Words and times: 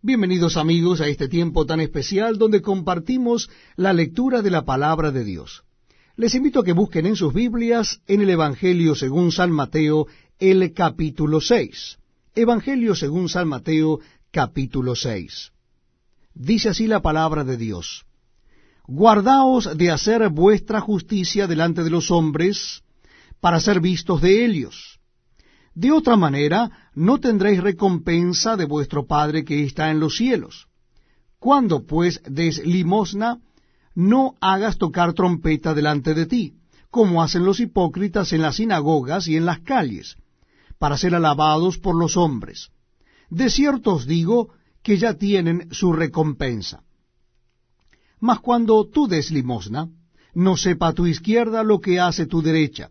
Bienvenidos 0.00 0.56
amigos 0.56 1.00
a 1.00 1.08
este 1.08 1.26
tiempo 1.26 1.66
tan 1.66 1.80
especial 1.80 2.38
donde 2.38 2.62
compartimos 2.62 3.50
la 3.74 3.92
lectura 3.92 4.42
de 4.42 4.50
la 4.52 4.64
palabra 4.64 5.10
de 5.10 5.24
Dios. 5.24 5.64
Les 6.14 6.36
invito 6.36 6.60
a 6.60 6.64
que 6.64 6.72
busquen 6.72 7.04
en 7.06 7.16
sus 7.16 7.34
Biblias 7.34 8.00
en 8.06 8.20
el 8.20 8.30
Evangelio 8.30 8.94
según 8.94 9.32
San 9.32 9.50
Mateo 9.50 10.06
el 10.38 10.72
capítulo 10.72 11.40
6. 11.40 11.98
Evangelio 12.36 12.94
según 12.94 13.28
San 13.28 13.48
Mateo 13.48 13.98
capítulo 14.30 14.94
6. 14.94 15.50
Dice 16.32 16.68
así 16.68 16.86
la 16.86 17.02
palabra 17.02 17.42
de 17.42 17.56
Dios. 17.56 18.04
Guardaos 18.86 19.76
de 19.76 19.90
hacer 19.90 20.28
vuestra 20.28 20.80
justicia 20.80 21.48
delante 21.48 21.82
de 21.82 21.90
los 21.90 22.12
hombres 22.12 22.84
para 23.40 23.58
ser 23.58 23.80
vistos 23.80 24.22
de 24.22 24.44
ellos 24.44 24.97
de 25.78 25.92
otra 25.92 26.16
manera, 26.16 26.90
no 26.96 27.20
tendréis 27.20 27.62
recompensa 27.62 28.56
de 28.56 28.64
vuestro 28.64 29.06
Padre 29.06 29.44
que 29.44 29.62
está 29.62 29.92
en 29.92 30.00
los 30.00 30.16
cielos. 30.16 30.66
Cuando 31.38 31.86
pues 31.86 32.20
des 32.28 32.66
limosna, 32.66 33.38
no 33.94 34.34
hagas 34.40 34.76
tocar 34.76 35.12
trompeta 35.12 35.74
delante 35.74 36.14
de 36.14 36.26
ti, 36.26 36.54
como 36.90 37.22
hacen 37.22 37.44
los 37.44 37.60
hipócritas 37.60 38.32
en 38.32 38.42
las 38.42 38.56
sinagogas 38.56 39.28
y 39.28 39.36
en 39.36 39.46
las 39.46 39.60
calles, 39.60 40.16
para 40.80 40.98
ser 40.98 41.14
alabados 41.14 41.78
por 41.78 41.94
los 41.94 42.16
hombres. 42.16 42.70
De 43.30 43.48
cierto 43.48 43.94
os 43.94 44.04
digo 44.04 44.48
que 44.82 44.98
ya 44.98 45.14
tienen 45.14 45.68
su 45.70 45.92
recompensa. 45.92 46.82
Mas 48.18 48.40
cuando 48.40 48.84
tú 48.84 49.06
des 49.06 49.30
limosna, 49.30 49.86
no 50.34 50.56
sepa 50.56 50.92
tu 50.92 51.06
izquierda 51.06 51.62
lo 51.62 51.78
que 51.78 52.00
hace 52.00 52.26
tu 52.26 52.42
derecha, 52.42 52.90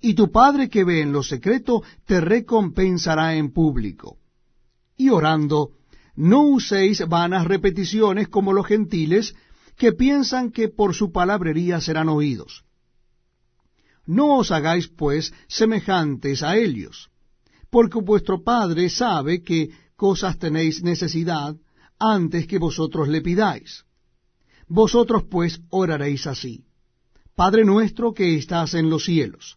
y 0.00 0.14
tu 0.14 0.30
Padre 0.30 0.68
que 0.68 0.84
ve 0.84 1.00
en 1.00 1.12
lo 1.12 1.22
secreto 1.22 1.82
te 2.04 2.20
recompensará 2.20 3.36
en 3.36 3.52
público. 3.52 4.18
Y 4.96 5.10
orando, 5.10 5.72
no 6.14 6.42
uséis 6.42 7.06
vanas 7.08 7.46
repeticiones 7.46 8.28
como 8.28 8.52
los 8.52 8.66
gentiles, 8.66 9.34
que 9.76 9.92
piensan 9.92 10.50
que 10.50 10.68
por 10.68 10.94
su 10.94 11.12
palabrería 11.12 11.80
serán 11.80 12.08
oídos. 12.08 12.64
No 14.06 14.36
os 14.36 14.50
hagáis, 14.50 14.88
pues, 14.88 15.34
semejantes 15.48 16.42
a 16.42 16.56
ellos, 16.56 17.10
porque 17.70 18.00
vuestro 18.00 18.42
Padre 18.42 18.88
sabe 18.88 19.42
que 19.42 19.70
cosas 19.96 20.38
tenéis 20.38 20.82
necesidad 20.82 21.56
antes 21.98 22.46
que 22.46 22.58
vosotros 22.58 23.08
le 23.08 23.20
pidáis. 23.20 23.84
Vosotros, 24.68 25.24
pues, 25.30 25.60
oraréis 25.70 26.26
así. 26.26 26.64
Padre 27.34 27.64
nuestro 27.64 28.14
que 28.14 28.36
estás 28.36 28.74
en 28.74 28.88
los 28.88 29.04
cielos, 29.04 29.56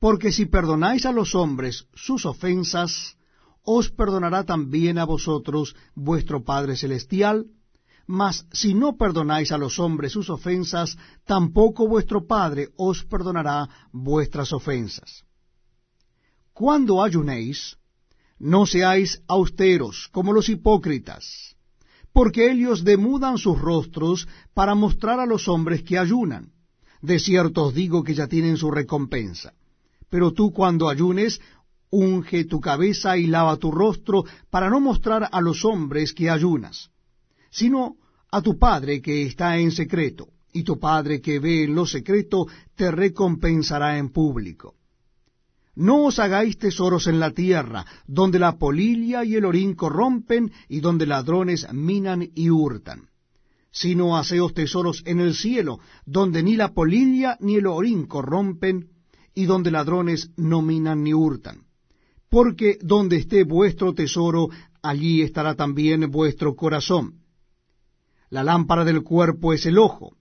Porque 0.00 0.32
si 0.32 0.46
perdonáis 0.46 1.04
a 1.04 1.12
los 1.12 1.34
hombres 1.34 1.86
sus 1.94 2.24
ofensas, 2.24 3.18
os 3.62 3.90
perdonará 3.90 4.44
también 4.44 4.96
a 4.98 5.04
vosotros 5.04 5.76
vuestro 5.94 6.42
Padre 6.42 6.74
Celestial, 6.74 7.46
mas 8.06 8.46
si 8.50 8.72
no 8.74 8.96
perdonáis 8.96 9.52
a 9.52 9.58
los 9.58 9.78
hombres 9.78 10.12
sus 10.12 10.30
ofensas, 10.30 10.96
tampoco 11.26 11.86
vuestro 11.86 12.26
Padre 12.26 12.70
os 12.76 13.04
perdonará 13.04 13.68
vuestras 13.92 14.52
ofensas. 14.52 15.22
Cuando 16.54 17.04
ayunéis, 17.04 17.76
no 18.38 18.64
seáis 18.64 19.22
austeros 19.28 20.08
como 20.10 20.32
los 20.32 20.48
hipócritas, 20.48 21.54
porque 22.12 22.50
ellos 22.50 22.84
demudan 22.84 23.36
sus 23.36 23.60
rostros 23.60 24.26
para 24.54 24.74
mostrar 24.74 25.20
a 25.20 25.26
los 25.26 25.46
hombres 25.46 25.82
que 25.82 25.98
ayunan. 25.98 26.52
De 27.02 27.18
cierto 27.18 27.64
os 27.66 27.74
digo 27.74 28.02
que 28.02 28.14
ya 28.14 28.26
tienen 28.26 28.56
su 28.56 28.70
recompensa. 28.70 29.52
Pero 30.10 30.32
tú 30.32 30.52
cuando 30.52 30.88
ayunes, 30.88 31.40
unge 31.90 32.44
tu 32.44 32.60
cabeza 32.60 33.16
y 33.16 33.26
lava 33.26 33.56
tu 33.56 33.70
rostro 33.70 34.24
para 34.50 34.68
no 34.68 34.80
mostrar 34.80 35.28
a 35.30 35.40
los 35.40 35.64
hombres 35.64 36.12
que 36.12 36.28
ayunas, 36.28 36.90
sino 37.50 37.96
a 38.30 38.42
tu 38.42 38.58
Padre 38.58 39.00
que 39.00 39.22
está 39.22 39.58
en 39.58 39.72
secreto, 39.72 40.28
y 40.52 40.62
tu 40.62 40.78
Padre 40.78 41.20
que 41.20 41.38
ve 41.38 41.64
en 41.64 41.74
lo 41.74 41.86
secreto 41.86 42.46
te 42.76 42.90
recompensará 42.90 43.98
en 43.98 44.10
público. 44.10 44.74
No 45.74 46.04
os 46.04 46.18
hagáis 46.18 46.58
tesoros 46.58 47.06
en 47.06 47.20
la 47.20 47.30
tierra, 47.30 47.86
donde 48.06 48.38
la 48.38 48.58
polilla 48.58 49.24
y 49.24 49.36
el 49.36 49.44
orín 49.44 49.74
corrompen, 49.74 50.52
y 50.68 50.80
donde 50.80 51.06
ladrones 51.06 51.66
minan 51.72 52.28
y 52.34 52.50
hurtan, 52.50 53.08
sino 53.70 54.16
haceos 54.16 54.52
tesoros 54.52 55.02
en 55.06 55.20
el 55.20 55.34
cielo, 55.34 55.78
donde 56.04 56.42
ni 56.42 56.56
la 56.56 56.74
polilla 56.74 57.36
ni 57.40 57.56
el 57.56 57.66
orín 57.66 58.06
corrompen, 58.06 58.88
y 59.34 59.46
donde 59.46 59.70
ladrones 59.70 60.30
no 60.36 60.62
minan 60.62 61.02
ni 61.02 61.14
hurtan. 61.14 61.66
Porque 62.28 62.78
donde 62.80 63.16
esté 63.16 63.44
vuestro 63.44 63.94
tesoro, 63.94 64.48
allí 64.82 65.22
estará 65.22 65.54
también 65.54 66.10
vuestro 66.10 66.54
corazón. 66.54 67.20
La 68.28 68.44
lámpara 68.44 68.84
del 68.84 69.02
cuerpo 69.02 69.52
es 69.52 69.66
el 69.66 69.78
ojo. 69.78 70.16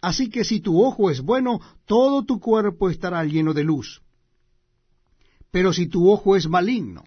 Así 0.00 0.30
que 0.30 0.44
si 0.44 0.60
tu 0.60 0.82
ojo 0.82 1.10
es 1.10 1.20
bueno, 1.20 1.60
todo 1.84 2.24
tu 2.24 2.40
cuerpo 2.40 2.88
estará 2.88 3.22
lleno 3.24 3.52
de 3.52 3.64
luz. 3.64 4.00
Pero 5.50 5.72
si 5.72 5.86
tu 5.86 6.10
ojo 6.10 6.36
es 6.36 6.48
maligno, 6.48 7.04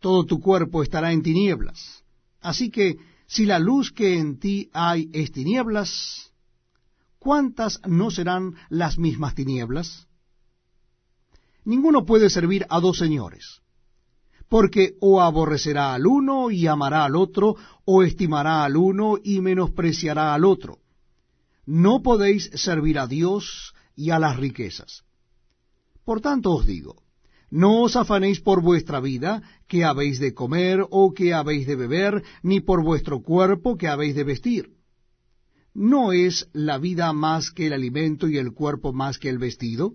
todo 0.00 0.24
tu 0.24 0.40
cuerpo 0.40 0.82
estará 0.82 1.12
en 1.12 1.22
tinieblas. 1.22 2.04
Así 2.40 2.70
que 2.70 2.98
si 3.26 3.44
la 3.44 3.58
luz 3.58 3.92
que 3.92 4.18
en 4.18 4.38
ti 4.38 4.70
hay 4.72 5.10
es 5.12 5.30
tinieblas, 5.32 6.32
¿cuántas 7.18 7.80
no 7.86 8.10
serán 8.10 8.54
las 8.68 8.98
mismas 8.98 9.34
tinieblas? 9.34 10.06
Ninguno 11.66 12.06
puede 12.06 12.30
servir 12.30 12.64
a 12.70 12.78
dos 12.78 12.96
señores, 12.96 13.60
porque 14.48 14.94
o 15.00 15.20
aborrecerá 15.20 15.94
al 15.94 16.06
uno 16.06 16.52
y 16.52 16.68
amará 16.68 17.04
al 17.04 17.16
otro, 17.16 17.56
o 17.84 18.04
estimará 18.04 18.64
al 18.64 18.76
uno 18.76 19.16
y 19.22 19.40
menospreciará 19.40 20.32
al 20.32 20.44
otro. 20.44 20.78
No 21.66 22.02
podéis 22.04 22.50
servir 22.54 23.00
a 23.00 23.08
Dios 23.08 23.74
y 23.96 24.10
a 24.10 24.20
las 24.20 24.36
riquezas. 24.36 25.02
Por 26.04 26.20
tanto 26.20 26.52
os 26.52 26.66
digo, 26.66 27.02
no 27.50 27.82
os 27.82 27.96
afanéis 27.96 28.38
por 28.40 28.62
vuestra 28.62 29.00
vida, 29.00 29.42
que 29.66 29.84
habéis 29.84 30.20
de 30.20 30.34
comer 30.34 30.86
o 30.88 31.12
que 31.14 31.34
habéis 31.34 31.66
de 31.66 31.74
beber, 31.74 32.22
ni 32.44 32.60
por 32.60 32.84
vuestro 32.84 33.22
cuerpo, 33.22 33.76
que 33.76 33.88
habéis 33.88 34.14
de 34.14 34.22
vestir. 34.22 34.70
¿No 35.74 36.12
es 36.12 36.48
la 36.52 36.78
vida 36.78 37.12
más 37.12 37.50
que 37.50 37.66
el 37.66 37.72
alimento 37.72 38.28
y 38.28 38.38
el 38.38 38.52
cuerpo 38.52 38.92
más 38.92 39.18
que 39.18 39.28
el 39.28 39.38
vestido? 39.38 39.94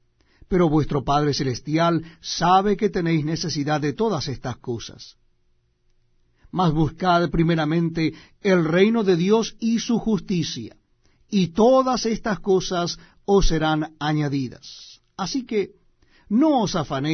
pero 0.51 0.67
vuestro 0.67 1.01
Padre 1.01 1.33
Celestial 1.33 2.03
sabe 2.19 2.75
que 2.75 2.89
tenéis 2.89 3.23
necesidad 3.23 3.79
de 3.79 3.93
todas 3.93 4.27
estas 4.27 4.57
cosas. 4.57 5.15
Mas 6.51 6.73
buscad 6.73 7.29
primeramente 7.29 8.13
el 8.41 8.65
reino 8.65 9.05
de 9.05 9.15
Dios 9.15 9.55
y 9.61 9.79
su 9.79 9.97
justicia, 9.97 10.75
y 11.29 11.53
todas 11.53 12.05
estas 12.05 12.41
cosas 12.41 12.99
os 13.23 13.47
serán 13.47 13.95
añadidas. 13.97 14.99
Así 15.15 15.45
que 15.45 15.69
no 16.27 16.63
os 16.63 16.75
afanéis 16.75 17.09